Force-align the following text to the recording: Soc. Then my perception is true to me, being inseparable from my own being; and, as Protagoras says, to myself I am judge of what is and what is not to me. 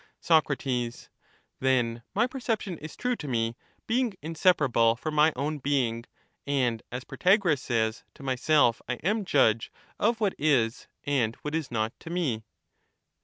Soc. 0.19 0.47
Then 1.59 2.01
my 2.15 2.25
perception 2.25 2.79
is 2.79 2.95
true 2.95 3.15
to 3.17 3.27
me, 3.27 3.55
being 3.85 4.15
inseparable 4.23 4.95
from 4.95 5.13
my 5.13 5.31
own 5.35 5.59
being; 5.59 6.05
and, 6.47 6.81
as 6.91 7.03
Protagoras 7.03 7.61
says, 7.61 8.03
to 8.15 8.23
myself 8.23 8.81
I 8.89 8.95
am 9.03 9.25
judge 9.25 9.71
of 9.99 10.19
what 10.19 10.33
is 10.39 10.87
and 11.03 11.35
what 11.43 11.53
is 11.53 11.69
not 11.69 11.93
to 11.99 12.09
me. 12.09 12.41